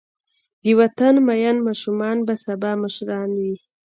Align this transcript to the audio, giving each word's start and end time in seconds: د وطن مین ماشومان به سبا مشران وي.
د 0.63 0.65
وطن 0.79 1.13
مین 1.27 1.57
ماشومان 1.67 2.17
به 2.27 2.33
سبا 2.45 2.71
مشران 2.83 3.29
وي. 3.39 3.55